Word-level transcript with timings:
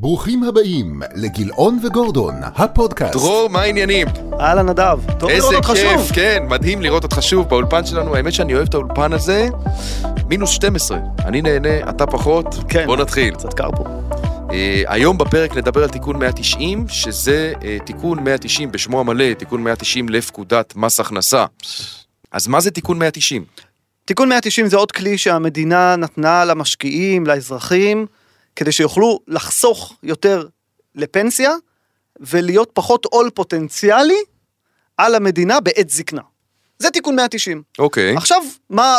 ברוכים 0.00 0.42
הבאים 0.42 1.02
לגילאון 1.14 1.78
וגורדון, 1.84 2.34
הפודקאסט. 2.42 3.12
דרור, 3.12 3.48
מה 3.50 3.60
העניינים? 3.60 4.06
אהלן 4.40 4.68
נדב, 4.68 4.98
טוב 5.18 5.30
איזה 5.30 5.48
לראות 5.50 5.64
אותך 5.64 5.80
כיף, 5.80 5.98
שוב. 5.98 6.10
כן, 6.12 6.42
מדהים 6.48 6.82
לראות 6.82 7.04
אותך 7.04 7.22
שוב 7.22 7.48
באולפן 7.48 7.86
שלנו. 7.86 8.16
האמת 8.16 8.32
שאני 8.32 8.54
אוהב 8.54 8.68
את 8.68 8.74
האולפן 8.74 9.12
הזה. 9.12 9.48
מינוס 10.28 10.50
12, 10.50 10.98
אני 11.18 11.42
נהנה, 11.42 11.90
אתה 11.90 12.06
פחות. 12.06 12.46
כן. 12.68 12.86
בוא 12.86 12.96
נתחיל. 12.96 13.34
קצת 13.34 13.54
קר 13.54 13.70
פה. 13.76 13.84
אה, 14.52 14.82
היום 14.86 15.18
בפרק 15.18 15.56
נדבר 15.56 15.82
על 15.82 15.88
תיקון 15.88 16.16
190, 16.16 16.88
שזה 16.88 17.52
אה, 17.64 17.78
תיקון 17.86 18.24
190 18.24 18.72
בשמו 18.72 19.00
המלא, 19.00 19.34
תיקון 19.34 19.62
190 19.62 20.08
לפקודת 20.08 20.76
מס 20.76 21.00
הכנסה. 21.00 21.44
אז 22.32 22.46
מה 22.46 22.60
זה 22.60 22.70
תיקון 22.70 22.98
190? 22.98 23.44
תיקון 24.04 24.28
190 24.28 24.66
זה 24.66 24.76
עוד 24.76 24.92
כלי 24.92 25.18
שהמדינה 25.18 25.96
נתנה 25.96 26.44
למשקיעים, 26.44 27.26
לאזרחים, 27.26 28.06
כדי 28.56 28.72
שיוכלו 28.72 29.20
לחסוך 29.28 29.96
יותר 30.02 30.46
לפנסיה 30.94 31.52
ולהיות 32.20 32.70
פחות 32.72 33.04
עול 33.04 33.30
פוטנציאלי 33.30 34.22
על 34.96 35.14
המדינה 35.14 35.60
בעת 35.60 35.90
זקנה. 35.90 36.22
זה 36.78 36.90
תיקון 36.90 37.16
190. 37.16 37.62
אוקיי. 37.78 38.16
עכשיו, 38.16 38.42
מה 38.70 38.96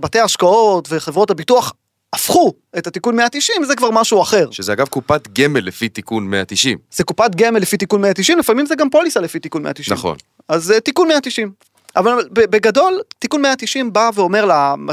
בתי 0.00 0.18
ההשקעות 0.18 0.88
וחברות 0.90 1.30
הביטוח 1.30 1.72
הפכו 2.12 2.52
את 2.78 2.86
התיקון 2.86 3.16
190 3.16 3.64
זה 3.64 3.76
כבר 3.76 3.90
משהו 3.90 4.22
אחר. 4.22 4.50
שזה 4.50 4.72
אגב 4.72 4.88
קופת 4.88 5.28
גמל 5.28 5.60
לפי 5.60 5.88
תיקון 5.88 6.30
190. 6.30 6.78
זה 6.92 7.04
קופת 7.04 7.34
גמל 7.34 7.58
לפי 7.58 7.76
תיקון 7.76 8.00
190, 8.00 8.38
לפעמים 8.38 8.66
זה 8.66 8.74
גם 8.74 8.90
פוליסה 8.90 9.20
לפי 9.20 9.38
תיקון 9.38 9.62
190. 9.62 9.94
נכון. 9.96 10.16
אז 10.48 10.64
זה 10.64 10.80
תיקון 10.80 11.08
190. 11.08 11.52
אבל 11.96 12.28
בגדול, 12.32 13.00
תיקון 13.18 13.42
190 13.42 13.92
בא 13.92 14.10
ואומר 14.14 14.48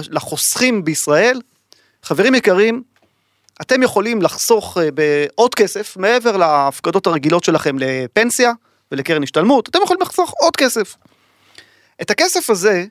לחוסכים 0.09 0.83
בישראל, 0.83 1.41
חברים 2.03 2.35
יקרים, 2.35 2.83
אתם 3.61 3.83
יכולים 3.83 4.21
לחסוך 4.21 4.77
אה, 4.77 4.91
בעוד 4.91 5.55
כסף 5.55 5.97
מעבר 5.97 6.37
להפקדות 6.37 7.07
הרגילות 7.07 7.43
שלכם 7.43 7.75
לפנסיה 7.79 8.51
ולקרן 8.91 9.23
השתלמות, 9.23 9.69
אתם 9.69 9.79
יכולים 9.83 10.01
לחסוך 10.01 10.33
עוד 10.39 10.55
כסף. 10.55 10.95
את 12.01 12.11
הכסף 12.11 12.49
הזה, 12.49 12.85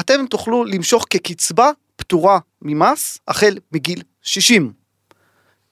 אתם 0.00 0.26
תוכלו 0.26 0.64
למשוך 0.64 1.04
כקצבה 1.10 1.70
פטורה 1.96 2.38
ממס 2.62 3.18
החל 3.28 3.58
מגיל 3.72 4.02
60. 4.22 4.72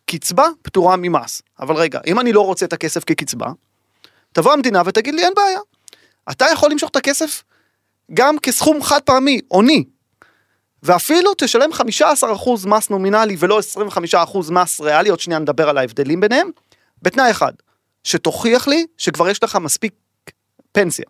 קצבה 0.07 0.49
פטורה 0.63 0.97
ממס. 0.97 1.43
אבל 1.61 1.75
רגע, 1.77 2.01
אם 2.07 2.21
אני 2.21 2.33
לא 2.33 2.41
רוצה 2.41 2.67
את 2.67 2.73
הכסף 2.73 3.05
כקצבה, 3.05 3.47
תבוא 4.33 4.53
המדינה 4.53 4.83
ותגיד 4.87 5.15
לי 5.15 5.25
אין 5.25 5.33
בעיה. 5.37 5.61
אתה 6.31 6.47
יכול 6.53 6.71
למשוך 6.71 6.91
את 6.91 6.97
הכסף 6.97 7.43
גם 8.15 8.39
כסכום 8.39 8.83
חד 8.83 9.01
פעמי, 9.03 9.41
עוני. 9.49 9.85
ואפילו 10.87 11.33
תשלם 11.39 11.71
15% 11.73 12.67
מס 12.67 12.91
נומינלי 12.91 13.37
ולא 13.39 13.61
25% 13.95 14.53
מס 14.53 14.81
ריאלי, 14.81 15.09
עוד 15.09 15.21
שנייה 15.21 15.41
נדבר 15.41 15.69
על 15.69 15.79
ההבדלים 15.79 16.21
ביניהם, 16.21 16.51
בתנאי 17.03 17.31
אחד, 17.31 17.53
שתוכיח 18.05 18.69
לי 18.69 18.87
שכבר 18.99 19.29
יש 19.29 19.43
לך 19.43 19.57
מספיק 19.57 19.93
פנסיה. 20.73 21.05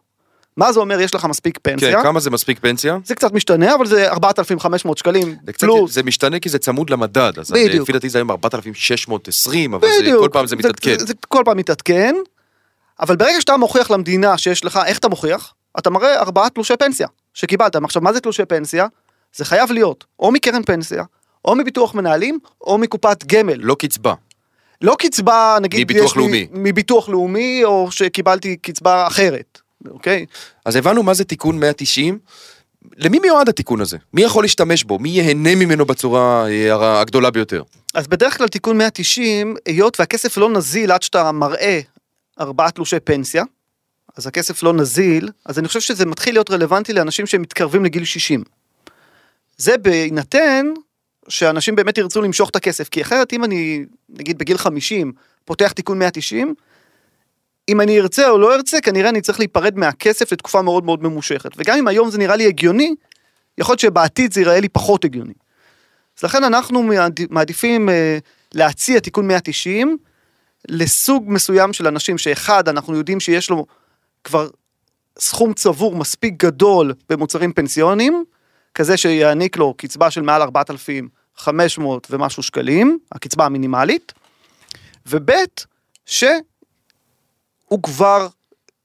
מה 0.57 0.73
זה 0.73 0.81
אומר 0.81 1.01
יש 1.01 1.15
לך 1.15 1.25
מספיק 1.25 1.59
כן, 1.63 1.73
פנסיה? 1.73 2.03
כמה 2.03 2.21
זה 2.21 2.31
מספיק 2.31 2.59
פנסיה? 2.59 2.99
זה 3.05 3.15
קצת 3.15 3.33
משתנה, 3.33 3.75
אבל 3.75 3.87
זה 3.87 4.11
4,500 4.11 4.99
שקלים 4.99 5.37
זה, 5.47 5.53
קצת, 5.53 5.61
פלוס. 5.61 5.93
זה 5.93 6.03
משתנה 6.03 6.41
כי 6.41 6.49
זה 6.49 6.59
צמוד 6.59 6.91
למדד, 6.91 7.33
אז 7.39 7.51
בדיוק. 7.51 7.83
לפי 7.83 7.93
דעתי 7.93 8.09
זה 8.09 8.19
היום 8.19 8.31
4,620, 8.31 9.75
אבל 9.75 9.89
זה, 9.89 10.03
בדיוק. 10.03 10.21
כל 10.21 10.29
פעם 10.33 10.47
זה 10.47 10.57
מתעדכן. 10.57 10.99
זה, 10.99 11.07
זה 11.07 11.15
כל 11.29 11.43
פעם 11.45 11.57
מתעדכן, 11.57 12.15
אבל 13.01 13.17
ברגע 13.17 13.41
שאתה 13.41 13.57
מוכיח 13.57 13.91
למדינה 13.91 14.39
שיש 14.39 14.65
לך, 14.65 14.81
איך 14.87 14.99
אתה 14.99 15.09
מוכיח? 15.09 15.55
אתה 15.79 15.91
מראה 15.91 16.21
ארבעה 16.21 16.51
תלושי 16.51 16.77
פנסיה 16.77 17.09
שקיבלת. 17.35 17.77
עכשיו, 17.77 18.03
מה 18.03 18.13
זה 18.13 18.21
תלושי 18.21 18.45
פנסיה? 18.45 18.87
זה 19.37 19.45
חייב 19.45 19.73
להיות 19.73 20.05
או 20.19 20.33
מקרן 20.33 20.63
פנסיה, 20.63 21.05
או 21.45 21.55
מביטוח 21.57 21.95
מנהלים, 21.95 22.39
או 22.61 22.79
מקופת 22.79 23.25
גמל. 23.25 23.55
לא 23.57 23.77
קצבה. 23.79 24.15
לא 24.83 24.97
קצבה, 24.99 25.59
נגיד, 25.63 25.81
מביטוח 25.85 26.05
יש 26.11 26.17
לי- 26.17 26.23
לאומי. 26.23 26.47
מביטוח 26.53 27.09
לאומי, 27.09 27.65
או 27.65 27.91
שקיבלתי 27.91 28.57
קצבה 28.57 29.07
אחרת, 29.07 29.61
אוקיי? 29.91 30.27
אז 30.65 30.77
הבנו 30.77 31.03
מה 31.03 31.15
זה 31.15 31.25
תיקון 31.25 31.59
190. 31.61 32.19
למי 32.97 33.19
מיועד 33.19 33.49
התיקון 33.49 33.81
הזה? 33.81 33.97
מי 34.15 34.23
יכול 34.23 34.45
להשתמש 34.45 34.85
בו? 34.85 34.99
מי 34.99 35.09
ייהנה 35.09 35.55
ממנו 35.55 35.85
בצורה 35.87 36.47
אה, 36.49 37.01
הגדולה 37.01 37.31
ביותר? 37.31 37.63
אז 37.95 38.07
בדרך 38.07 38.39
כלל 38.39 38.49
תיקון 38.49 38.79
190, 38.79 39.57
היות 39.67 40.01
והכסף 40.01 40.37
לא 40.37 40.51
נזיל 40.51 40.93
עד 40.93 41.03
שאתה 41.03 41.33
מראה 41.33 41.81
ארבעה 42.41 42.71
תלושי 42.71 43.01
פנסיה, 43.01 43.45
אז 44.17 44.27
הכסף 44.27 44.63
לא 44.63 44.73
נזיל, 44.73 45.29
אז 45.47 45.59
אני 45.59 45.69
חושב 45.69 45.81
שזה 45.81 46.07
מתחיל 46.07 46.35
להיות 46.35 46.51
רלוונטי 46.51 46.93
לאנשים 46.93 47.27
שמתקרבים 47.27 47.85
לגיל 47.85 48.05
60. 48.05 48.43
זה 49.57 49.79
בהינתן 49.79 50.67
שאנשים 51.29 51.77
באמת 51.77 51.99
ירצו 51.99 52.23
למשוך 52.23 52.51
את 52.51 52.57
הכסף, 52.57 52.89
כי 52.89 53.03
אחרת 53.03 53.33
אם 53.33 53.45
אני, 53.45 53.85
נגיד 54.09 54.39
בגיל 54.39 54.59
50, 54.59 55.13
פותח 55.45 55.73
תיקון 55.73 55.99
190, 55.99 56.55
אם 57.69 57.81
אני 57.81 58.01
ארצה 58.01 58.29
או 58.31 58.39
לא 58.39 58.55
ארצה, 58.55 58.81
כנראה 58.81 59.09
אני 59.11 59.21
צריך 59.21 59.39
להיפרד 59.39 59.79
מהכסף 59.79 60.33
לתקופה 60.33 60.63
מאוד 60.63 60.85
מאוד 60.85 61.03
ממושכת. 61.03 61.51
וגם 61.57 61.79
אם 61.79 61.89
היום 61.89 62.11
זה 62.11 62.19
נראה 62.19 62.37
לי 62.37 62.47
הגיוני, 62.47 62.95
יכול 63.59 63.73
להיות 63.73 63.81
שבעתיד 63.81 64.33
זה 64.33 64.41
ייראה 64.41 64.61
לי 64.61 64.69
פחות 64.69 65.05
הגיוני. 65.05 65.33
אז 66.19 66.25
לכן 66.25 66.45
אנחנו 66.45 66.83
מעד- 66.83 67.21
מעדיפים 67.31 67.89
אה, 67.89 68.19
להציע 68.55 69.01
תיקון 69.01 69.29
190 69.29 69.97
לסוג 70.69 71.25
מסוים 71.27 71.73
של 71.73 71.87
אנשים 71.87 72.19
שאחד, 72.19 72.69
אנחנו 72.69 72.97
יודעים 72.97 73.21
שיש 73.21 73.51
לו 73.51 73.67
כבר 74.25 74.49
סכום 75.19 75.53
צבור 75.55 75.97
מספיק 75.97 76.45
גדול 76.45 76.95
במוצרים 77.09 77.53
פנסיוניים, 77.53 78.25
כזה 78.77 78.97
שיעניק 78.97 79.57
לו 79.57 79.75
קצבה 79.75 80.11
של 80.11 80.23
מעל 80.23 80.43
4,500 80.43 82.07
ומשהו 82.11 82.43
שקלים, 82.43 82.99
הקצבה 83.13 83.45
המינימלית, 83.45 84.13
וב' 85.07 85.31
שהוא 86.07 87.83
כבר 87.83 88.29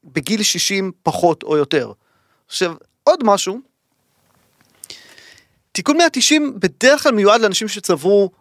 בגיל 0.04 0.44
60 0.44 0.92
פחות 1.04 1.44
או 1.44 1.58
יותר. 1.58 1.92
עכשיו, 2.48 2.74
עוד 3.04 3.20
משהו, 3.24 3.60
תיקון 5.72 5.98
190 5.98 6.60
בדרך 6.60 7.04
כלל 7.04 7.12
מיועד 7.12 7.42
לאנשים 7.42 7.68
שצברו 7.68 8.32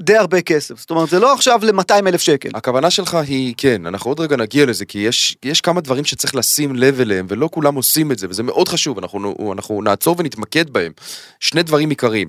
די 0.00 0.16
הרבה 0.16 0.40
כסף, 0.40 0.80
זאת 0.80 0.90
אומרת 0.90 1.08
זה 1.08 1.20
לא 1.20 1.32
עכשיו 1.32 1.60
ל-200 1.62 2.06
אלף 2.06 2.20
שקל. 2.20 2.48
הכוונה 2.54 2.90
שלך 2.90 3.14
היא, 3.14 3.54
כן, 3.56 3.86
אנחנו 3.86 4.10
עוד 4.10 4.20
רגע 4.20 4.36
נגיע 4.36 4.66
לזה, 4.66 4.84
כי 4.84 4.98
יש, 4.98 5.36
יש 5.44 5.60
כמה 5.60 5.80
דברים 5.80 6.04
שצריך 6.04 6.34
לשים 6.34 6.76
לב 6.76 7.00
אליהם, 7.00 7.26
ולא 7.28 7.48
כולם 7.52 7.74
עושים 7.74 8.12
את 8.12 8.18
זה, 8.18 8.26
וזה 8.30 8.42
מאוד 8.42 8.68
חשוב, 8.68 8.98
אנחנו, 8.98 9.52
אנחנו 9.52 9.82
נעצור 9.82 10.16
ונתמקד 10.18 10.70
בהם. 10.70 10.92
שני 11.40 11.62
דברים 11.62 11.90
עיקריים. 11.90 12.28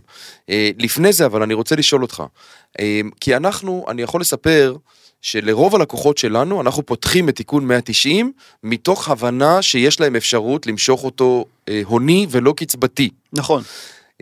אה, 0.49 0.69
לפני 0.77 1.13
זה, 1.13 1.25
אבל 1.25 1.43
אני 1.43 1.53
רוצה 1.53 1.75
לשאול 1.75 2.01
אותך, 2.01 2.23
אה, 2.79 3.01
כי 3.21 3.35
אנחנו, 3.35 3.85
אני 3.89 4.01
יכול 4.01 4.21
לספר 4.21 4.75
שלרוב 5.21 5.75
הלקוחות 5.75 6.17
שלנו, 6.17 6.61
אנחנו 6.61 6.85
פותחים 6.85 7.29
את 7.29 7.35
תיקון 7.35 7.65
190, 7.65 8.31
מתוך 8.63 9.09
הבנה 9.09 9.61
שיש 9.61 9.99
להם 9.99 10.15
אפשרות 10.15 10.67
למשוך 10.67 11.03
אותו 11.03 11.45
אה, 11.69 11.81
הוני 11.85 12.27
ולא 12.29 12.53
קצבתי. 12.57 13.09
נכון. 13.33 13.63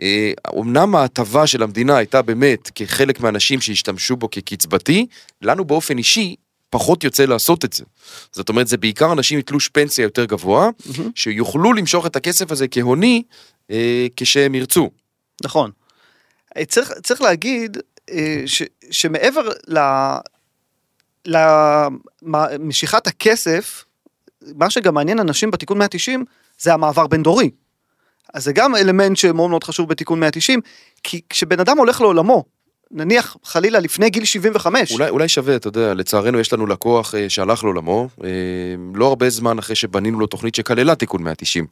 אה, 0.02 0.32
אמנם 0.58 0.94
ההטבה 0.94 1.46
של 1.46 1.62
המדינה 1.62 1.96
הייתה 1.96 2.22
באמת 2.22 2.70
כחלק 2.74 3.20
מהאנשים 3.20 3.60
שהשתמשו 3.60 4.16
בו 4.16 4.30
כקצבתי, 4.30 5.06
לנו 5.42 5.64
באופן 5.64 5.98
אישי 5.98 6.36
פחות 6.70 7.04
יוצא 7.04 7.24
לעשות 7.24 7.64
את 7.64 7.72
זה. 7.72 7.84
זאת 8.32 8.48
אומרת, 8.48 8.66
זה 8.66 8.76
בעיקר 8.76 9.12
אנשים 9.12 9.38
עם 9.38 9.42
תלוש 9.42 9.68
פנסיה 9.68 10.02
יותר 10.02 10.24
גבוה, 10.24 10.68
שיוכלו 11.14 11.72
למשוך 11.72 12.06
את 12.06 12.16
הכסף 12.16 12.50
הזה 12.50 12.68
כהוני 12.68 13.22
אה, 13.70 14.06
כשהם 14.16 14.54
ירצו. 14.54 14.90
נכון. 15.44 15.70
אה, 16.56 16.64
צריך, 16.64 16.92
צריך 17.02 17.22
להגיד 17.22 17.78
אה, 18.10 18.42
ש, 18.46 18.62
שמעבר 18.90 19.48
ל... 19.68 19.78
למשיכת 22.22 23.06
הכסף, 23.06 23.84
מה 24.54 24.70
שגם 24.70 24.94
מעניין 24.94 25.20
אנשים 25.20 25.50
בתיקון 25.50 25.78
190 25.78 26.24
זה 26.58 26.74
המעבר 26.74 27.06
בין 27.06 27.22
דורי. 27.22 27.50
אז 28.34 28.44
זה 28.44 28.52
גם 28.52 28.76
אלמנט 28.76 29.16
שמאוד 29.16 29.50
מאוד 29.50 29.64
חשוב 29.64 29.88
בתיקון 29.88 30.20
190, 30.20 30.60
כי 31.02 31.20
כשבן 31.30 31.60
אדם 31.60 31.78
הולך 31.78 32.00
לעולמו, 32.00 32.44
נניח 32.90 33.36
חלילה 33.44 33.80
לפני 33.80 34.10
גיל 34.10 34.24
75, 34.24 34.92
אולי, 34.92 35.10
אולי 35.10 35.28
שווה, 35.28 35.56
אתה 35.56 35.68
יודע, 35.68 35.94
לצערנו 35.94 36.40
יש 36.40 36.52
לנו 36.52 36.66
לקוח 36.66 37.14
אה, 37.14 37.30
שהלך 37.30 37.64
לעולמו, 37.64 38.08
אה, 38.24 38.28
לא 38.94 39.06
הרבה 39.06 39.30
זמן 39.30 39.58
אחרי 39.58 39.76
שבנינו 39.76 40.20
לו 40.20 40.26
תוכנית 40.26 40.54
שכללה 40.54 40.94
תיקון 40.94 41.22
190. 41.22 41.66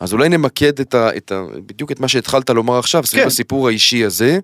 אז 0.00 0.12
אולי 0.12 0.28
נמקד 0.28 0.80
את 0.80 0.94
ה, 0.94 1.16
את 1.16 1.32
ה, 1.32 1.42
בדיוק 1.66 1.92
את 1.92 2.00
מה 2.00 2.08
שהתחלת 2.08 2.50
לומר 2.50 2.78
עכשיו, 2.78 3.06
סביב 3.06 3.20
כן. 3.20 3.26
הסיפור 3.26 3.68
האישי 3.68 4.04
הזה, 4.04 4.38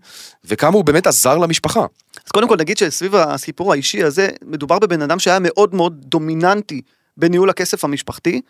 וכמה 0.44 0.76
הוא 0.76 0.84
באמת 0.84 1.06
עזר 1.06 1.38
למשפחה. 1.38 1.87
אז 2.26 2.31
קודם 2.32 2.49
כל 2.49 2.56
נגיד 2.56 2.79
שסביב 2.79 3.14
הסיפור 3.14 3.73
האישי 3.73 4.02
הזה, 4.02 4.29
מדובר 4.44 4.79
בבן 4.79 5.02
אדם 5.02 5.19
שהיה 5.19 5.38
מאוד 5.40 5.75
מאוד 5.75 6.05
דומיננטי 6.05 6.81
בניהול 7.17 7.50
הכסף 7.50 7.84
המשפחתי, 7.84 8.40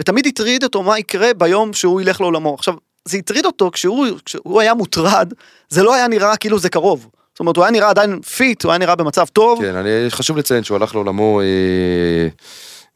ותמיד 0.00 0.26
הטריד 0.26 0.64
אותו 0.64 0.82
מה 0.82 0.98
יקרה 0.98 1.34
ביום 1.34 1.72
שהוא 1.72 2.00
ילך 2.00 2.20
לעולמו. 2.20 2.54
עכשיו, 2.54 2.74
זה 3.04 3.18
הטריד 3.18 3.46
אותו 3.46 3.70
כשהוא, 3.70 4.06
כשהוא 4.24 4.60
היה 4.60 4.74
מוטרד, 4.74 5.32
זה 5.68 5.82
לא 5.82 5.94
היה 5.94 6.08
נראה 6.08 6.36
כאילו 6.36 6.58
זה 6.58 6.68
קרוב. 6.68 7.08
זאת 7.38 7.40
אומרת, 7.40 7.56
הוא 7.56 7.64
היה 7.64 7.72
נראה 7.72 7.90
עדיין 7.90 8.20
fit, 8.20 8.64
הוא 8.64 8.72
היה 8.72 8.78
נראה 8.78 8.94
במצב 8.94 9.26
טוב. 9.26 9.60
כן, 9.62 9.76
אני, 9.76 9.90
חשוב 10.10 10.36
לציין 10.36 10.64
שהוא 10.64 10.76
הלך 10.76 10.94
לעולמו 10.94 11.40
אה, 11.40 12.28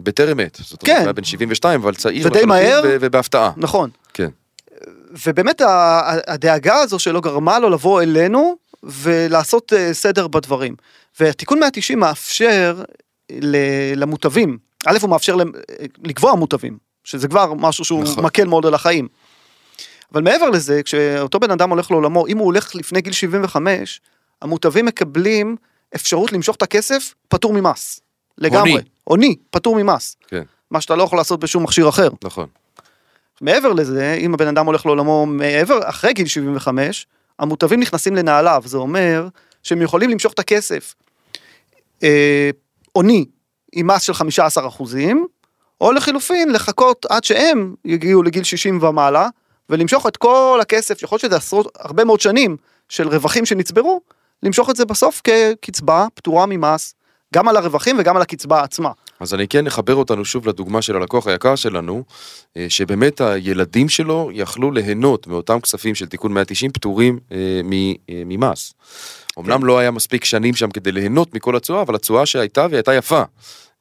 בטרם 0.00 0.40
עת. 0.40 0.58
זאת 0.62 0.70
אומרת, 0.70 0.84
כן. 0.84 0.96
הוא 0.96 1.02
היה 1.02 1.12
בן 1.12 1.24
72, 1.24 1.80
אבל 1.80 1.94
צעיר 1.94 2.26
ודי 2.26 2.44
מהר. 2.44 2.82
ובהפתעה. 2.84 3.50
נכון. 3.56 3.90
כן. 4.14 4.28
ובאמת 5.26 5.62
הדאגה 6.26 6.76
הזו 6.76 6.98
שלו 6.98 7.20
גרמה 7.20 7.58
לו 7.58 7.70
לבוא 7.70 8.02
אלינו 8.02 8.56
ולעשות 8.82 9.72
אה, 9.72 9.94
סדר 9.94 10.28
בדברים. 10.28 10.74
ותיקון 11.20 11.60
190 11.60 11.98
מאפשר 11.98 12.82
למוטבים, 13.96 14.58
א' 14.86 14.98
הוא 15.02 15.10
מאפשר 15.10 15.36
אה, 15.38 15.44
לקבוע 16.04 16.34
מוטבים, 16.34 16.78
שזה 17.04 17.28
כבר 17.28 17.54
משהו 17.54 17.84
שהוא 17.84 18.02
נכון. 18.02 18.24
מקל 18.24 18.44
מאוד 18.44 18.66
על 18.66 18.74
החיים. 18.74 19.08
אבל 20.12 20.22
מעבר 20.22 20.50
לזה, 20.50 20.82
כשאותו 20.82 21.40
בן 21.40 21.50
אדם 21.50 21.70
הולך 21.70 21.90
לעולמו, 21.90 22.26
אם 22.26 22.38
הוא 22.38 22.46
הולך 22.46 22.74
לפני 22.74 23.00
גיל 23.00 23.12
75, 23.12 24.00
המוטבים 24.42 24.86
מקבלים 24.86 25.56
אפשרות 25.94 26.32
למשוך 26.32 26.56
את 26.56 26.62
הכסף 26.62 27.14
פטור 27.28 27.52
ממס. 27.52 28.00
לגמרי. 28.38 28.70
הוני. 28.70 28.82
הוני, 29.04 29.36
פטור 29.50 29.82
ממס. 29.82 30.16
כן, 30.28 30.42
מה 30.70 30.80
שאתה 30.80 30.96
לא 30.96 31.02
יכול 31.02 31.18
לעשות 31.18 31.40
בשום 31.40 31.62
מכשיר 31.62 31.88
אחר. 31.88 32.08
נכון. 32.24 32.46
מעבר 33.40 33.72
לזה, 33.72 34.16
אם 34.20 34.34
הבן 34.34 34.48
אדם 34.48 34.66
הולך 34.66 34.86
לעולמו 34.86 35.26
מעבר, 35.26 35.78
אחרי 35.88 36.12
גיל 36.12 36.26
75, 36.26 37.06
המוטבים 37.38 37.80
נכנסים 37.80 38.16
לנעליו, 38.16 38.62
זה 38.66 38.76
אומר 38.76 39.28
שהם 39.62 39.82
יכולים 39.82 40.10
למשוך 40.10 40.32
את 40.32 40.38
הכסף 40.38 40.94
אה, 42.02 42.50
עוני 42.92 43.24
עם 43.72 43.86
מס 43.86 44.02
של 44.02 44.14
15 44.14 44.68
אחוזים, 44.68 45.26
או 45.82 45.92
לחילופין 45.92 46.52
לחכות 46.52 47.06
עד 47.10 47.24
שהם 47.24 47.74
יגיעו 47.84 48.22
לגיל 48.22 48.44
60 48.44 48.82
ומעלה, 48.82 49.28
ולמשוך 49.70 50.06
את 50.06 50.16
כל 50.16 50.58
הכסף, 50.62 51.02
יכול 51.02 51.16
להיות 51.16 51.20
שזה 51.20 51.36
עשרות, 51.36 51.66
הרבה 51.78 52.04
מאוד 52.04 52.20
שנים 52.20 52.56
של 52.88 53.08
רווחים 53.08 53.46
שנצברו, 53.46 54.00
למשוך 54.42 54.70
את 54.70 54.76
זה 54.76 54.84
בסוף 54.84 55.20
כקצבה 55.24 56.06
פטורה 56.14 56.46
ממס, 56.46 56.94
גם 57.34 57.48
על 57.48 57.56
הרווחים 57.56 57.96
וגם 57.98 58.16
על 58.16 58.22
הקצבה 58.22 58.62
עצמה. 58.62 58.90
אז 59.20 59.34
אני 59.34 59.48
כן 59.48 59.66
אחבר 59.66 59.94
אותנו 59.94 60.24
שוב 60.24 60.48
לדוגמה 60.48 60.82
של 60.82 60.96
הלקוח 60.96 61.26
היקר 61.26 61.56
שלנו, 61.56 62.02
אה, 62.56 62.66
שבאמת 62.68 63.20
הילדים 63.20 63.88
שלו 63.88 64.30
יכלו 64.32 64.70
ליהנות 64.70 65.26
מאותם 65.26 65.60
כספים 65.60 65.94
של 65.94 66.06
תיקון 66.06 66.32
190 66.32 66.70
פטורים 66.70 67.18
אה, 67.32 67.36
אה, 68.10 68.22
ממס. 68.26 68.74
אמנם 69.38 69.64
לא 69.64 69.78
היה 69.78 69.90
מספיק 69.90 70.24
שנים 70.24 70.54
שם 70.54 70.70
כדי 70.70 70.92
ליהנות 70.92 71.34
מכל 71.34 71.56
התשואה, 71.56 71.82
אבל 71.82 71.94
התשואה 71.94 72.26
שהייתה 72.26 72.60
והיא 72.60 72.76
הייתה 72.76 72.94
יפה. 72.94 73.22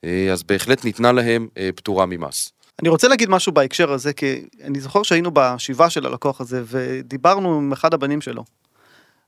אה, 0.05 0.31
אז 0.31 0.43
בהחלט 0.43 0.85
ניתנה 0.85 1.11
להם 1.11 1.47
אה, 1.57 1.69
פטורה 1.75 2.05
ממס. 2.05 2.51
אני 2.81 2.89
רוצה 2.89 3.07
להגיד 3.07 3.29
משהו 3.29 3.51
בהקשר 3.51 3.91
הזה, 3.91 4.13
כי 4.13 4.47
אני 4.63 4.79
זוכר 4.79 5.03
שהיינו 5.03 5.31
בשבעה 5.33 5.89
של 5.89 6.05
הלקוח 6.05 6.41
הזה, 6.41 6.63
ודיברנו 6.65 7.57
עם 7.57 7.71
אחד 7.71 7.93
הבנים 7.93 8.21
שלו. 8.21 8.43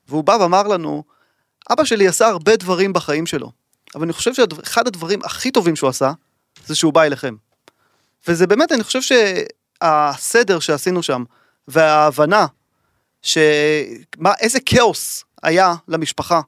והוא 0.08 0.24
בא 0.24 0.32
ואמר 0.32 0.68
לנו, 0.68 1.04
אבא 1.72 1.84
שלי 1.84 2.08
עשה 2.08 2.28
הרבה 2.28 2.56
דברים 2.56 2.94
בחיים 2.94 3.26
שלו, 3.26 3.52
אבל 3.96 4.04
אני 4.04 4.14
חושב 4.14 4.34
שאחד 4.34 4.88
הדברים 4.88 5.20
הכי 5.24 5.52
טובים 5.52 5.76
שהוא 5.76 5.90
עשה, 5.90 6.12
זה 6.66 6.76
שהוא 6.76 6.94
בא 6.94 7.04
אליכם. 7.04 7.36
וזה 8.28 8.48
באמת, 8.48 8.72
אני 8.72 8.84
חושב 8.84 9.00
שהסדר 9.82 10.60
שעשינו 10.60 11.04
שם, 11.04 11.24
וההבנה, 11.68 12.46
שמה, 13.22 14.34
איזה 14.40 14.60
כאוס 14.66 15.24
היה 15.44 15.74
למשפחה, 15.88 16.42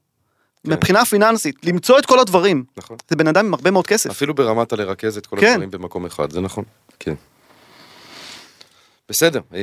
כן. 0.66 0.72
מבחינה 0.74 1.06
פיננסית, 1.06 1.56
למצוא 1.64 2.00
את 2.00 2.06
כל 2.06 2.20
הדברים. 2.20 2.64
נכון. 2.78 2.98
זה 3.10 3.16
בן 3.16 3.28
אדם 3.28 3.46
עם 3.46 3.54
הרבה 3.54 3.72
מאוד 3.72 3.88
כסף. 3.88 4.10
אפילו 4.10 4.34
ברמת 4.34 4.74
הלרכז 4.74 5.18
את 5.18 5.26
כל 5.26 5.38
כן. 5.40 5.48
הדברים 5.52 5.72
במקום 5.72 6.06
אחד, 6.06 6.32
זה 6.32 6.42
נכון. 6.42 6.64
כן. 7.00 7.14
בסדר, 9.10 9.40
אה, 9.54 9.60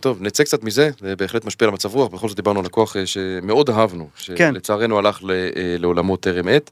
טוב, 0.00 0.22
נצא 0.22 0.44
קצת 0.44 0.64
מזה, 0.64 0.90
זה 1.00 1.16
בהחלט 1.16 1.44
משפיע 1.44 1.68
על 1.68 1.74
מצב 1.74 1.94
רוח, 1.94 2.08
בכל 2.12 2.28
זאת 2.28 2.36
דיברנו 2.36 2.60
על 2.60 2.66
לקוח 2.66 2.96
אה, 2.96 3.06
שמאוד 3.06 3.70
אהבנו, 3.70 4.08
כן. 4.36 4.52
שלצערנו 4.54 4.98
הלך 4.98 5.18
ל- 5.22 5.30
אה, 5.30 5.46
לעולמו 5.78 6.16
טרם 6.16 6.48
עת. 6.48 6.70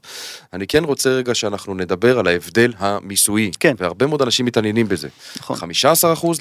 אני 0.53 0.67
כן 0.67 0.83
רוצה 0.83 1.09
רגע 1.09 1.35
שאנחנו 1.35 1.73
נדבר 1.73 2.19
על 2.19 2.27
ההבדל 2.27 2.73
המיסויי, 2.77 3.51
כן. 3.59 3.75
והרבה 3.77 4.07
מאוד 4.07 4.21
אנשים 4.21 4.45
מתעניינים 4.45 4.87
בזה. 4.87 5.07
נכון. 5.37 5.57
15% 5.59 5.63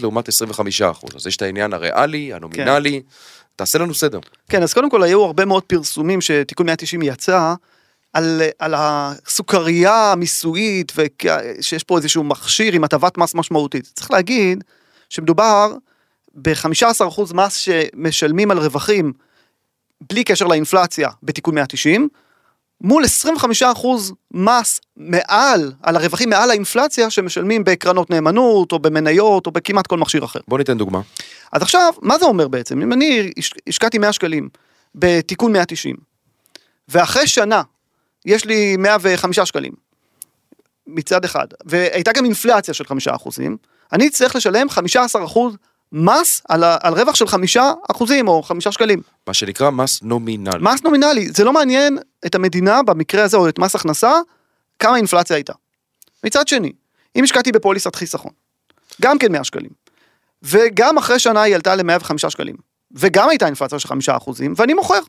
לעומת 0.01 0.29
25%, 0.29 1.17
אז 1.17 1.27
יש 1.27 1.37
את 1.37 1.43
העניין 1.43 1.73
הריאלי, 1.73 2.33
הנומינלי, 2.35 3.03
תעשה 3.59 3.79
לנו 3.79 3.95
סדר. 3.95 4.19
כן, 4.49 4.63
אז 4.63 4.75
קודם 4.75 4.91
כל 4.91 5.03
היו 5.03 5.25
הרבה 5.25 5.45
מאוד 5.45 5.63
פרסומים 5.63 6.21
שתיקון 6.21 6.67
190 6.67 7.03
יצא 7.03 7.55
על, 8.13 8.43
על 8.59 8.75
הסוכרייה 8.77 10.13
המיסויית 10.13 10.93
ושיש 10.97 11.85
פה 11.85 11.97
איזשהו 11.97 12.25
מכשיר 12.25 12.73
עם 12.73 12.85
הטבת 12.85 13.19
מס 13.19 13.35
משמעותית. 13.35 13.91
צריך 13.95 14.11
להגיד 14.11 14.65
שמדובר 15.09 15.75
ב-15% 16.35 17.35
מס 17.35 17.55
שמשלמים 17.55 18.51
על 18.51 18.59
רווחים 18.59 19.13
בלי 20.01 20.25
קשר 20.25 20.47
לאינפלציה 20.47 21.11
בתיקון 21.23 21.55
190, 21.55 22.09
מול 22.81 23.05
25% 23.63 23.67
מס 24.35 24.81
מעל, 24.97 25.73
על 25.83 25.97
הרווחים 25.97 26.31
מעל 26.31 26.51
האינפלציה 26.51 27.11
שמשלמים 27.11 27.65
בקרנות 27.65 28.11
נאמנות 28.11 28.73
או 28.73 28.79
במניות 28.79 29.47
או 29.47 29.51
בכמעט 29.51 29.87
כל 29.87 29.99
מכשיר 29.99 30.25
אחר. 30.25 30.41
בוא 30.49 30.59
ניתן 30.59 30.79
דוגמה. 30.79 31.01
אז 31.53 31.63
עכשיו, 31.63 31.93
מה 32.03 32.19
זה 32.19 32.25
אומר 32.25 32.49
בעצם? 32.49 32.83
אם 32.83 32.93
אני 32.93 33.31
הש- 33.39 33.53
השקעתי 33.69 33.99
100 33.99 34.13
שקלים 34.13 34.49
בתיקון 34.95 35.53
190, 35.53 35.97
ואחרי 36.89 37.27
שנה 37.27 37.63
יש 38.27 38.45
לי 38.45 38.77
105 38.77 39.39
שקלים, 39.39 39.73
מצד 40.87 41.25
אחד, 41.25 41.47
והייתה 41.65 42.13
גם 42.13 42.25
אינפלציה 42.25 42.75
של 42.75 42.85
5 42.85 43.09
אחוזים, 43.09 43.57
אני 43.93 44.07
אצטרך 44.09 44.37
לשלם 44.37 44.69
15 44.71 45.25
אחוז 45.25 45.57
מס 45.93 46.43
על, 46.49 46.65
ה- 46.65 46.77
על 46.83 46.95
רווח 46.95 47.15
של 47.15 47.27
5 47.27 47.57
אחוזים 47.91 48.29
או 48.29 48.43
5 48.43 48.69
שקלים. 48.69 49.03
מה 49.27 49.35
שנקרא 49.35 49.71
מס 49.71 50.03
נומינלי. 50.03 50.59
מס 50.61 50.83
נומינלי, 50.83 51.29
זה 51.29 51.45
לא 51.45 51.53
מעניין 51.53 51.99
את 52.27 52.35
המדינה 52.35 52.83
במקרה 52.83 53.25
הזה 53.25 53.37
או 53.37 53.49
את 53.49 53.59
מס 53.59 53.75
הכנסה, 53.75 54.13
כמה 54.79 54.97
אינפלציה 54.97 55.37
הייתה. 55.37 55.53
מצד 56.25 56.49
שני, 56.49 56.73
אם 57.17 57.25
השקעתי 57.25 57.53
בפוליסת 57.53 57.95
חיסכון, 57.95 58.33
גם 59.03 59.19
כן 59.19 59.33
100 59.33 59.45
שקלים, 59.45 59.71
וגם 60.43 60.99
אחרי 60.99 61.19
שנה 61.19 61.43
היא 61.43 61.55
עלתה 61.55 61.75
ל-105 61.77 62.29
שקלים, 62.29 62.57
וגם 62.93 63.29
הייתה 63.29 63.47
אינפלציה 63.47 63.79
של 63.79 63.89
5 63.89 64.09
אחוזים, 64.09 64.55
ואני 64.57 64.75
מוכר. 64.75 65.01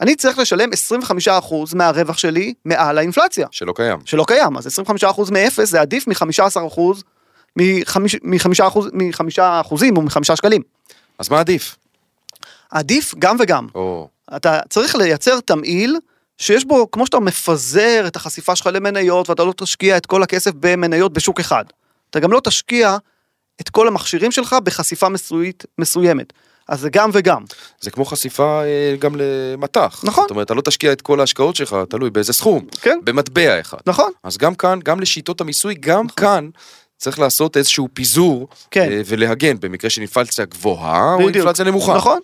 אני 0.00 0.16
צריך 0.16 0.38
לשלם 0.38 0.72
25 0.72 1.28
אחוז 1.28 1.74
מהרווח 1.74 2.18
שלי 2.18 2.54
מעל 2.64 2.98
האינפלציה, 2.98 3.46
שלא 3.50 3.72
קיים. 3.76 3.98
שלא 4.04 4.24
קיים, 4.28 4.56
אז 4.56 4.66
25 4.66 5.04
אחוז 5.04 5.30
מאפס 5.30 5.70
זה 5.70 5.80
עדיף 5.80 6.06
מ-15 6.08 6.66
אחוז, 6.66 7.04
מ-5 7.58 8.66
אחוז, 8.66 8.88
מ-5 8.92 9.42
אחוזים 9.42 9.96
או 9.96 10.02
מ-5 10.02 10.34
שקלים. 10.36 10.62
אז 11.18 11.28
מה 11.28 11.40
עדיף? 11.40 11.76
עדיף 12.70 13.14
גם 13.18 13.36
וגם. 13.40 13.66
או, 13.74 14.08
אתה 14.36 14.60
צריך 14.68 14.96
לייצר 14.96 15.40
תמהיל 15.40 15.96
שיש 16.38 16.64
בו, 16.64 16.90
כמו 16.90 17.06
שאתה 17.06 17.20
מפזר 17.20 18.04
את 18.06 18.16
החשיפה 18.16 18.56
שלך 18.56 18.66
למניות 18.72 19.30
ואתה 19.30 19.44
לא 19.44 19.54
תשקיע 19.56 19.96
את 19.96 20.06
כל 20.06 20.22
הכסף 20.22 20.50
במניות 20.54 21.12
בשוק 21.12 21.40
אחד. 21.40 21.64
אתה 22.10 22.20
גם 22.20 22.32
לא 22.32 22.40
תשקיע 22.44 22.96
את 23.60 23.68
כל 23.68 23.88
המכשירים 23.88 24.32
שלך 24.32 24.56
בחשיפה 24.64 25.08
מסויית, 25.08 25.64
מסוימת. 25.78 26.32
אז 26.68 26.80
זה 26.80 26.90
גם 26.90 27.10
וגם. 27.12 27.44
זה 27.80 27.90
כמו 27.90 28.04
חשיפה 28.04 28.62
אה, 28.62 28.96
גם 28.98 29.12
למטח. 29.16 30.00
נכון. 30.04 30.24
זאת 30.24 30.30
אומרת, 30.30 30.46
אתה 30.46 30.54
לא 30.54 30.60
תשקיע 30.60 30.92
את 30.92 31.02
כל 31.02 31.20
ההשקעות 31.20 31.56
שלך, 31.56 31.76
תלוי 31.90 32.10
באיזה 32.10 32.32
סכום. 32.32 32.66
כן. 32.80 32.98
במטבע 33.04 33.60
אחד. 33.60 33.78
נכון. 33.86 34.10
אז 34.22 34.38
גם 34.38 34.54
כאן, 34.54 34.78
גם 34.84 35.00
לשיטות 35.00 35.40
המיסוי, 35.40 35.74
גם 35.74 36.08
כאן 36.08 36.48
צריך 36.98 37.18
לעשות 37.18 37.56
איזשהו 37.56 37.88
פיזור 37.94 38.48
כן. 38.70 38.88
אה, 38.92 39.00
ולהגן 39.06 39.60
במקרה 39.60 39.90
של 39.90 40.00
אינפלציה 40.00 40.44
גבוהה 40.44 41.14
או 41.14 41.18
בדיוק. 41.18 41.36
אינפלציה 41.36 41.64
נמוכה. 41.64 41.96
נכון. 41.96 42.20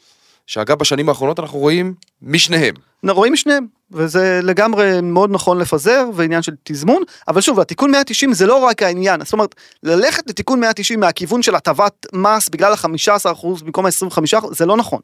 שאגב 0.46 0.78
בשנים 0.78 1.08
האחרונות 1.08 1.40
אנחנו 1.40 1.58
רואים 1.58 1.94
משניהם. 2.22 2.74
רואים 3.08 3.32
משניהם, 3.32 3.66
וזה 3.90 4.40
לגמרי 4.42 5.00
מאוד 5.02 5.30
נכון 5.30 5.58
לפזר, 5.58 6.04
ועניין 6.14 6.42
של 6.42 6.52
תזמון, 6.64 7.02
אבל 7.28 7.40
שוב, 7.40 7.60
התיקון 7.60 7.90
190 7.90 8.34
זה 8.34 8.46
לא 8.46 8.56
רק 8.56 8.82
העניין, 8.82 9.24
זאת 9.24 9.32
אומרת, 9.32 9.54
ללכת 9.82 10.22
לתיקון 10.26 10.60
190 10.60 11.00
מהכיוון 11.00 11.42
של 11.42 11.54
הטבת 11.54 12.06
מס 12.12 12.48
בגלל 12.48 12.72
ה-15% 12.72 13.46
במקום 13.64 13.86
ה-25% 13.86 14.46
זה 14.50 14.66
לא 14.66 14.76
נכון. 14.76 15.00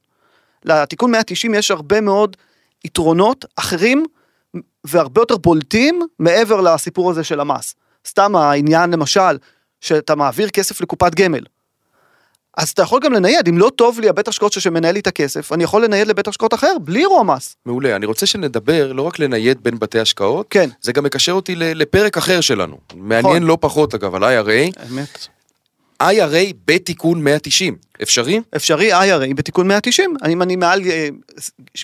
לתיקון 0.64 1.10
190 1.10 1.54
יש 1.54 1.70
הרבה 1.70 2.00
מאוד 2.00 2.36
יתרונות 2.84 3.44
אחרים 3.56 4.04
והרבה 4.84 5.20
יותר 5.22 5.36
בולטים 5.36 6.02
מעבר 6.18 6.60
לסיפור 6.60 7.10
הזה 7.10 7.24
של 7.24 7.40
המס. 7.40 7.74
סתם 8.06 8.36
העניין 8.36 8.90
למשל, 8.90 9.36
שאתה 9.80 10.14
מעביר 10.14 10.48
כסף 10.48 10.80
לקופת 10.80 11.14
גמל. 11.14 11.44
אז 12.56 12.68
אתה 12.68 12.82
יכול 12.82 13.00
גם 13.02 13.12
לנייד, 13.12 13.48
אם 13.48 13.58
לא 13.58 13.70
טוב 13.76 14.00
לי 14.00 14.08
הבית 14.08 14.28
השקעות 14.28 14.52
שמנהל 14.52 14.94
לי 14.94 15.00
את 15.00 15.06
הכסף, 15.06 15.52
אני 15.52 15.64
יכול 15.64 15.84
לנייד 15.84 16.08
לבית 16.08 16.28
השקעות 16.28 16.54
אחר 16.54 16.76
בלי 16.80 17.00
אירוע 17.00 17.22
מס. 17.22 17.56
מעולה. 17.66 17.96
אני 17.96 18.06
רוצה 18.06 18.26
שנדבר 18.26 18.92
לא 18.92 19.02
רק 19.02 19.18
לנייד 19.18 19.62
בין 19.62 19.78
בתי 19.78 19.98
השקעות, 19.98 20.46
כן. 20.50 20.68
זה 20.80 20.92
גם 20.92 21.04
מקשר 21.04 21.32
אותי 21.32 21.54
לפרק 21.56 22.16
אחר 22.16 22.40
שלנו. 22.40 22.78
מעניין 22.94 23.26
נכון. 23.26 23.42
לא 23.42 23.58
פחות 23.60 23.94
אגב 23.94 24.14
על 24.14 24.24
IRA. 24.24 24.72
האמת. 24.76 25.26
IRA 26.02 26.54
בתיקון 26.66 27.24
190. 27.24 27.76
אפשרי? 28.02 28.40
אפשרי 28.56 28.92
IRA 28.92 29.34
בתיקון 29.34 29.68
190, 29.68 30.14
אם 30.28 30.42
אני 30.42 30.56
מעל 30.56 30.82
אה, 30.86 31.08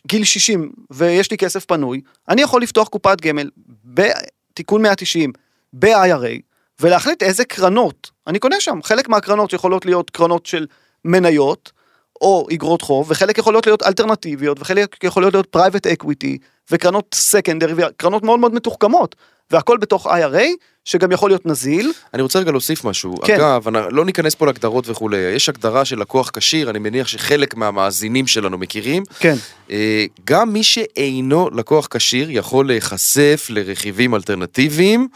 גיל 0.07 0.25
60 0.25 0.73
ויש 0.91 1.31
לי 1.31 1.37
כסף 1.37 1.65
פנוי, 1.65 2.01
אני 2.29 2.43
יכול 2.43 2.63
לפתוח 2.63 2.89
קופת 2.89 3.21
גמל 3.21 3.51
בתיקון 3.85 4.83
190 4.83 5.33
ב-IRA 5.73 6.41
ולהחליט 6.81 7.23
איזה 7.23 7.45
קרנות 7.45 8.11
אני 8.27 8.39
קונה 8.39 8.57
שם. 8.61 8.79
חלק 8.85 9.09
מהקרנות 9.09 9.53
יכולות 9.53 9.87
להיות 9.87 10.11
קרנות 10.11 10.47
של 10.47 10.67
מניות 11.05 11.73
או 12.21 12.47
אגרות 12.55 12.83
חוב, 12.83 13.11
וחלק 13.11 13.39
יכולות 13.39 13.67
להיות 13.67 13.83
אלטרנטיביות, 13.83 14.61
וחלק 14.61 15.05
יכולות 15.05 15.33
להיות 15.35 15.47
private 15.47 15.87
equity, 15.87 16.39
וקרנות 16.71 17.15
secondary, 17.15 17.73
וקרנות 17.77 18.23
מאוד 18.23 18.41
מאוד 18.41 18.55
מתוחכמות, 18.55 19.17
והכל 19.51 19.77
בתוך 19.79 20.07
IRA, 20.07 20.43
שגם 20.85 21.13
יכול 21.13 21.31
להיות 21.31 21.47
נזיל. 21.47 21.93
אני 22.15 22.23
רוצה 22.23 22.39
רגע 22.39 22.51
להוסיף 22.51 22.85
משהו. 22.85 23.15
כן. 23.25 23.35
אגב, 23.35 23.69
אני- 23.69 23.87
לא 23.91 24.05
ניכנס 24.05 24.35
פה 24.35 24.47
להגדרות 24.47 24.89
וכולי, 24.89 25.17
יש 25.17 25.49
הגדרה 25.49 25.85
של 25.85 25.99
לקוח 26.01 26.31
כשיר, 26.35 26.71
אני 26.71 26.79
מניח 26.79 27.07
שחלק 27.09 27.55
מהמאזינים 27.55 28.27
שלנו 28.27 28.59
מכירים. 28.59 29.03
כן. 29.19 29.35
אה, 29.71 30.05
גם 30.25 30.53
מי 30.53 30.63
שאינו 30.63 31.51
לקוח 31.51 31.87
כשיר 31.91 32.31
יכול 32.31 32.67
להיחשף 32.67 33.47
לרכיבים 33.51 34.15
אלטרנטיביים 34.15 35.09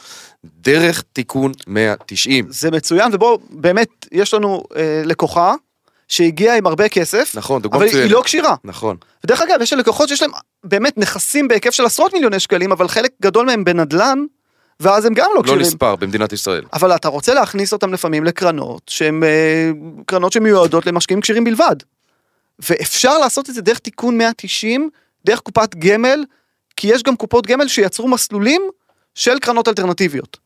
דרך 0.44 1.04
תיקון 1.12 1.52
190. 1.66 2.46
זה 2.48 2.70
מצוין, 2.70 3.14
ובואו, 3.14 3.38
באמת, 3.50 4.06
יש 4.12 4.34
לנו 4.34 4.62
אה, 4.76 5.02
לקוחה 5.04 5.54
שהגיעה 6.08 6.56
עם 6.56 6.66
הרבה 6.66 6.88
כסף, 6.88 7.32
נכון, 7.34 7.62
דוגמה 7.62 7.76
אבל 7.76 7.86
היא 7.86 7.94
מצוינת. 7.94 8.10
לא 8.10 8.22
כשירה. 8.24 8.54
נכון. 8.64 8.96
ודרך 9.24 9.40
אגב, 9.40 9.62
יש 9.62 9.72
לקוחות 9.72 10.08
שיש 10.08 10.22
להם 10.22 10.30
באמת 10.64 10.98
נכסים 10.98 11.48
בהיקף 11.48 11.70
של 11.70 11.84
עשרות 11.84 12.12
מיליוני 12.12 12.40
שקלים, 12.40 12.72
אבל 12.72 12.88
חלק 12.88 13.10
גדול 13.22 13.46
מהם 13.46 13.64
בנדל"ן, 13.64 14.24
ואז 14.80 15.04
הם 15.04 15.14
גם 15.14 15.26
לא 15.30 15.36
לא 15.36 15.42
כשירים. 15.42 15.60
נספר 15.60 15.96
במדינת 15.96 16.32
ישראל. 16.32 16.64
אבל 16.72 16.94
אתה 16.94 17.08
רוצה 17.08 17.34
להכניס 17.34 17.72
אותם 17.72 17.92
לפעמים 17.92 18.24
לקרנות 18.24 18.82
שהן 18.86 19.22
אה, 19.24 19.70
קרנות 20.06 20.32
שמיועדות 20.32 20.86
למשקיעים 20.86 21.20
כשירים 21.20 21.44
בלבד. 21.44 21.76
ואפשר 22.58 23.18
לעשות 23.18 23.50
את 23.50 23.54
זה 23.54 23.62
דרך 23.62 23.78
תיקון 23.78 24.18
190, 24.18 24.90
דרך 25.24 25.40
קופת 25.40 25.74
גמל, 25.74 26.24
כי 26.76 26.88
יש 26.88 27.02
גם 27.02 27.16
קופות 27.16 27.46
גמל 27.46 27.68
שיצרו 27.68 28.08
מסלולים 28.08 28.62
של 29.20 29.38
קרנות 29.38 29.68
אלטרנטיביות. 29.68 30.38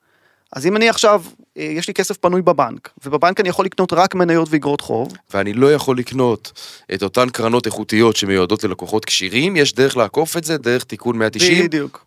אז 0.52 0.66
אם 0.66 0.76
אני 0.76 0.88
עכשיו, 0.88 1.22
אה, 1.58 1.62
יש 1.62 1.88
לי 1.88 1.94
כסף 1.94 2.16
פנוי 2.16 2.42
בבנק, 2.42 2.90
ובבנק 3.04 3.40
אני 3.40 3.48
יכול 3.48 3.64
לקנות 3.64 3.92
רק 3.92 4.14
מניות 4.14 4.48
ואגרות 4.50 4.80
חוב, 4.80 5.12
ואני 5.34 5.52
לא 5.52 5.72
יכול 5.74 5.98
לקנות 5.98 6.52
את 6.94 7.02
אותן 7.02 7.28
קרנות 7.28 7.66
איכותיות 7.66 8.16
שמיועדות 8.16 8.64
ללקוחות 8.64 9.04
כשירים, 9.04 9.56
יש 9.56 9.74
דרך 9.74 9.96
לעקוף 9.96 10.36
את 10.36 10.44
זה 10.44 10.58
דרך 10.58 10.84
תיקון 10.84 11.18
190. 11.18 11.64
בדיוק. 11.64 12.04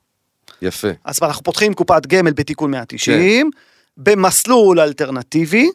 יפה. 0.61 0.87
אז 1.05 1.19
אנחנו 1.21 1.43
פותחים 1.43 1.73
קופת 1.73 2.05
גמל 2.07 2.31
בתיקון 2.31 2.71
190, 2.71 3.51
במסלול 3.97 4.79
אלטרנטיבי, 4.79 5.69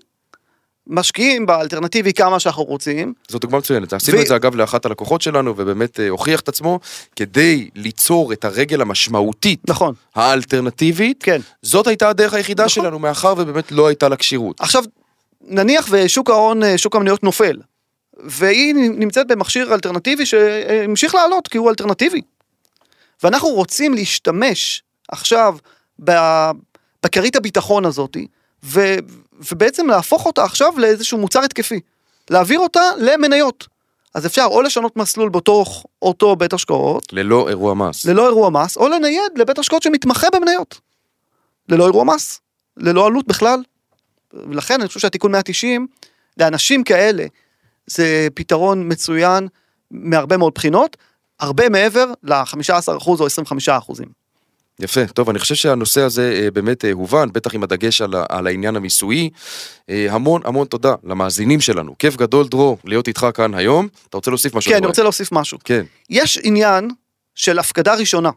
משקיעים 0.87 1.47
באלטרנטיבי 1.47 2.13
כמה 2.13 2.41
שאנחנו 2.41 2.63
רוצים, 2.63 3.13
זו 3.29 3.39
דוגמה 3.39 3.59
מצוינת. 3.59 3.93
עשינו 3.93 4.19
ו- 4.19 4.23
את 4.23 4.27
זה 4.27 4.37
אגב 4.37 4.55
לאחת 4.55 4.87
הלקוחות 4.87 5.23
שלנו, 5.23 5.55
ובאמת 5.57 6.01
אה, 6.01 6.09
הוכיח 6.09 6.41
את 6.41 6.49
עצמו, 6.49 6.81
כדי 7.17 7.71
ליצור 7.75 8.33
את 8.33 8.45
הרגל 8.45 8.81
המשמעותית 8.81 9.61
נכון, 9.69 9.95
האלטרנטיבית, 10.15 11.23
כן. 11.23 11.41
זאת 11.63 11.87
הייתה 11.87 12.09
הדרך 12.09 12.35
היחידה 12.35 12.65
נכון. 12.65 12.85
שלנו, 12.85 12.99
מאחר 12.99 13.35
ובאמת 13.37 13.73
לא 13.73 13.87
הייתה 13.87 14.09
לה 14.09 14.17
כשירות. 14.17 14.61
עכשיו, 14.61 14.85
נניח 15.41 15.87
ושוק 15.91 16.31
ההון, 16.31 16.63
אה, 16.63 16.79
שוק 16.79 16.97
המניות 16.97 17.23
נופל, 17.23 17.57
והיא 18.25 18.75
נמצאת 18.75 19.27
במכשיר 19.27 19.75
אלטרנטיבי 19.75 20.27
שהמשיך 20.27 21.15
לעלות 21.15 21.49
כי 21.49 21.59
הוא 21.59 21.71
אלטרנטיבי. 21.71 22.21
ואנחנו 23.23 23.49
רוצים 23.49 23.95
להשתמש 23.95 24.83
עכשיו 25.09 25.57
בכרית 27.03 27.37
הביטחון 27.37 27.85
הזאתי, 27.85 28.27
ו, 28.65 28.97
ובעצם 29.51 29.87
להפוך 29.87 30.27
אותה 30.27 30.45
עכשיו 30.45 30.73
לאיזשהו 30.79 31.19
מוצר 31.19 31.41
התקפי. 31.41 31.81
להעביר 32.31 32.59
אותה 32.59 32.81
למניות. 32.99 33.67
אז 34.15 34.27
אפשר 34.27 34.45
או 34.45 34.63
לשנות 34.63 34.97
מסלול 34.97 35.29
בתוך 35.29 35.87
אותו 36.03 36.37
בית 36.37 36.53
השקעות, 36.53 37.13
ללא 37.13 37.49
אירוע 37.49 37.75
מס. 37.75 38.05
ללא 38.05 38.27
אירוע 38.27 38.51
מס, 38.51 38.77
או 38.77 38.89
לנייד 38.89 39.33
לבית 39.37 39.59
השקעות 39.59 39.83
שמתמחה 39.83 40.27
במניות. 40.33 40.81
ללא 41.69 41.87
אירוע 41.87 42.05
מס, 42.05 42.41
ללא 42.77 43.07
עלות 43.07 43.27
בכלל. 43.27 43.63
ולכן 44.33 44.81
אני 44.81 44.89
חושב 44.89 45.01
שהתיקון 45.01 45.33
190, 45.33 45.87
לאנשים 46.39 46.85
כאלה, 46.85 47.27
זה 47.87 48.29
פתרון 48.35 48.93
מצוין 48.93 49.49
מהרבה 49.91 50.37
מאוד 50.37 50.53
בחינות, 50.55 50.97
הרבה 51.41 51.69
מעבר 51.69 52.13
ל-15% 52.23 53.09
או 53.09 53.27
25%. 53.27 54.03
יפה, 54.81 55.07
טוב, 55.07 55.31
אני 55.31 55.39
חושב 55.39 55.55
שהנושא 55.55 56.01
הזה 56.01 56.41
אה, 56.43 56.51
באמת 56.51 56.85
אה, 56.85 56.93
הובן, 56.93 57.29
בטח 57.33 57.55
עם 57.55 57.63
הדגש 57.63 58.01
על, 58.01 58.15
על 58.29 58.47
העניין 58.47 58.77
המיסויי. 58.77 59.31
אה, 59.91 60.07
המון 60.11 60.41
המון 60.45 60.67
תודה 60.67 60.95
למאזינים 61.05 61.61
שלנו. 61.61 61.95
כיף 61.99 62.17
גדול, 62.17 62.49
דרור, 62.49 62.79
להיות 62.85 63.09
איתך 63.09 63.27
כאן 63.35 63.55
היום. 63.55 63.89
אתה 64.09 64.17
רוצה 64.17 64.31
להוסיף 64.31 64.55
משהו? 64.55 64.71
כן, 64.71 64.77
אני? 64.77 64.87
רוצה 64.87 65.03
להוסיף 65.03 65.33
משהו. 65.33 65.59
כן, 65.65 65.85
יש 66.11 66.39
עניין 66.43 66.91
של 67.35 67.59
הפקדה 67.59 67.95
ראשונה 67.95 68.31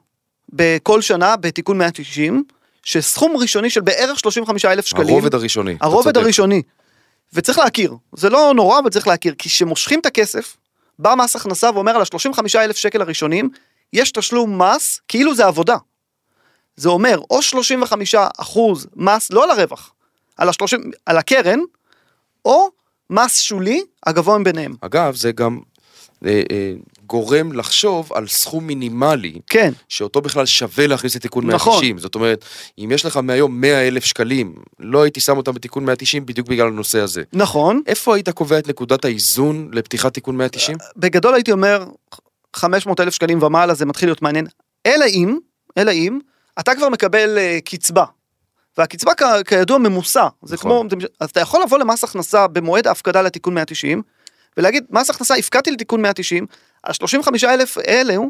בכל 0.53 1.01
שנה 1.01 1.35
בתיקון 1.35 1.77
190, 1.77 2.43
שסכום 2.83 3.37
ראשוני 3.37 3.69
של 3.69 3.81
בערך 3.81 4.19
35,000 4.19 4.85
שקלים. 4.85 5.09
הרובד 5.09 5.33
הראשוני. 5.33 5.77
הרובד. 5.81 6.17
הראשוני. 6.17 6.61
וצריך 7.33 7.57
להכיר, 7.57 7.95
זה 8.15 8.29
לא 8.29 8.53
נורא, 8.55 8.79
אבל 8.79 8.89
צריך 8.89 9.07
להכיר, 9.07 9.33
כי 9.37 9.49
כשמושכים 9.49 9.99
את 9.99 10.05
הכסף, 10.05 10.57
בא 10.99 11.15
מס 11.17 11.35
הכנסה 11.35 11.69
ואומר 11.73 11.91
על 11.95 12.01
ה-35 12.01 12.39
אלף 12.55 12.77
שקל 12.77 13.01
הראשונים, 13.01 13.49
יש 13.93 14.11
תשלום 14.11 14.61
מס 14.61 14.99
כאילו 15.07 15.35
זה 15.35 15.45
עבודה. 15.45 15.75
זה 16.77 16.89
אומר 16.89 17.19
או 17.29 17.41
35 17.41 18.15
אחוז 18.37 18.87
מס, 18.95 19.31
לא 19.31 19.43
על 19.43 19.49
הרווח, 19.49 19.93
על, 20.37 20.49
ה-30, 20.49 20.77
על 21.05 21.17
הקרן, 21.17 21.59
או 22.45 22.69
מס 23.09 23.39
שולי, 23.39 23.83
הגבוה 24.05 24.37
מביניהם. 24.37 24.75
אגב, 24.81 25.15
זה 25.15 25.31
גם 25.31 25.59
אה, 26.25 26.41
אה, 26.51 26.73
גורם 27.07 27.51
לחשוב 27.51 28.13
על 28.13 28.27
סכום 28.27 28.67
מינימלי. 28.67 29.39
כן, 29.47 29.71
שאותו 29.89 30.21
בכלל 30.21 30.45
שווה 30.45 30.87
להכניס 30.87 31.15
לתיקון 31.15 31.51
נכון. 31.51 31.73
190, 31.73 31.97
זאת 31.97 32.15
אומרת, 32.15 32.45
אם 32.79 32.89
יש 32.91 33.05
לך 33.05 33.17
מהיום 33.17 33.61
100 33.61 33.87
אלף 33.87 34.05
שקלים, 34.05 34.55
לא 34.79 35.03
הייתי 35.03 35.19
שם 35.19 35.37
אותם 35.37 35.53
בתיקון 35.53 35.85
190 35.85 36.25
בדיוק 36.25 36.47
בגלל 36.47 36.67
הנושא 36.67 36.99
הזה. 36.99 37.23
נכון. 37.33 37.81
איפה 37.87 38.15
היית 38.15 38.29
קובע 38.29 38.59
את 38.59 38.67
נקודת 38.67 39.05
האיזון 39.05 39.69
לפתיחת 39.73 40.13
תיקון 40.13 40.37
190? 40.37 40.77
בגדול 40.97 41.33
הייתי 41.33 41.51
אומר 41.51 41.85
500 42.55 42.99
אלף 42.99 43.13
שקלים 43.13 43.43
ומעלה 43.43 43.73
זה 43.73 43.85
מתחיל 43.85 44.09
להיות 44.09 44.21
מעניין, 44.21 44.45
אלא 44.85 45.05
אם, 45.05 45.37
אלא 45.77 45.91
אם, 45.91 46.19
אתה 46.59 46.75
כבר 46.75 46.89
מקבל 46.89 47.37
uh, 47.37 47.61
קצבה. 47.61 48.05
והקצבה 48.77 49.11
כ- 49.15 49.47
כידוע 49.47 49.77
ממוסה, 49.77 50.27
זה 50.43 50.55
נכון. 50.55 50.89
כמו, 50.89 50.99
אז 51.19 51.29
אתה 51.29 51.39
יכול 51.39 51.63
לבוא 51.63 51.77
למס 51.77 52.03
הכנסה 52.03 52.47
במועד 52.47 52.87
ההפקדה 52.87 53.21
לתיקון 53.21 53.53
190, 53.53 54.01
ולהגיד, 54.57 54.85
מס 54.89 55.09
הכנסה, 55.09 55.35
הפקדתי 55.35 55.71
לתיקון 55.71 56.01
190, 56.01 56.45
ה-35 56.83 57.27
אלף 57.43 57.77
אלו 57.77 58.29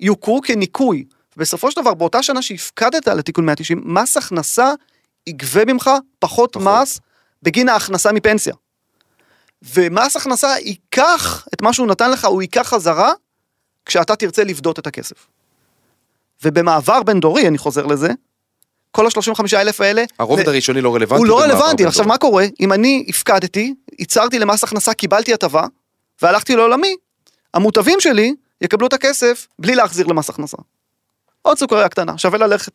יוכרו 0.00 0.40
כניכוי. 0.42 1.04
בסופו 1.36 1.70
של 1.70 1.80
דבר, 1.80 1.94
באותה 1.94 2.22
שנה 2.22 2.42
שהפקדת 2.42 3.08
לתיקון 3.08 3.46
190, 3.46 3.82
מס 3.84 4.16
הכנסה 4.16 4.72
יגבה 5.26 5.64
ממך 5.64 5.90
פחות 6.18 6.52
פחות. 6.52 6.66
מס 6.66 7.00
בגין 7.42 7.68
ההכנסה 7.68 8.12
מפנסיה. 8.12 8.54
ומס 9.62 10.16
הכנסה 10.16 10.48
ייקח 10.58 11.46
את 11.54 11.62
מה 11.62 11.72
שהוא 11.72 11.86
נתן 11.86 12.10
לך, 12.10 12.24
הוא 12.24 12.42
ייקח 12.42 12.68
חזרה 12.68 13.12
כשאתה 13.86 14.16
תרצה 14.16 14.44
לפדות 14.44 14.78
את 14.78 14.86
הכסף. 14.86 15.26
ובמעבר 16.44 17.02
בין 17.02 17.20
דורי, 17.20 17.48
אני 17.48 17.58
חוזר 17.58 17.86
לזה, 17.86 18.08
כל 18.90 19.06
ה-35 19.06 19.40
אלף 19.56 19.80
האלה, 19.80 20.04
הרובד 20.18 20.44
זה- 20.44 20.50
הראשוני 20.50 20.80
לא 20.80 20.94
רלוונטי. 20.94 21.18
הוא 21.18 21.26
לא 21.26 21.40
רלוונטי. 21.40 21.84
עכשיו. 21.86 22.04
מה 22.06 22.18
קורה? 22.18 22.44
אם 22.60 22.72
אני 22.72 23.04
הפקדתי, 23.08 23.74
ייצרתי 23.98 24.38
למס 24.38 24.64
הכנסה, 24.64 24.94
קיבלתי 24.94 25.34
הטבה, 25.34 25.64
והלכתי 26.22 26.56
לעולמי, 26.56 26.96
המוטבים 27.54 28.00
שלי 28.00 28.34
יקבלו 28.60 28.86
את 28.86 28.92
הכסף 28.92 29.46
בלי 29.58 29.74
להחזיר 29.74 30.06
למס 30.06 30.30
הכנסה. 30.30 30.56
עוד 31.42 31.58
סוכריה 31.58 31.88
קטנה, 31.88 32.18
שווה 32.18 32.38
ללכת. 32.38 32.72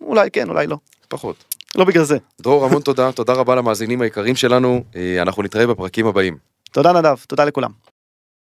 אולי 0.00 0.30
כן, 0.30 0.48
אולי 0.48 0.66
לא. 0.66 0.76
פחות. 1.08 1.44
לא 1.74 1.84
בגלל 1.84 2.04
זה. 2.04 2.18
דרור, 2.40 2.64
המון 2.64 2.82
תודה, 2.88 3.12
תודה 3.12 3.32
רבה 3.32 3.54
למאזינים 3.54 4.02
היקרים 4.02 4.36
שלנו, 4.36 4.84
אה, 4.96 5.22
אנחנו 5.22 5.42
נתראה 5.42 5.66
בפרקים 5.66 6.06
הבאים. 6.06 6.36
תודה 6.72 6.92
נדב, 6.92 7.16
תודה 7.26 7.44
לכולם. 7.44 7.70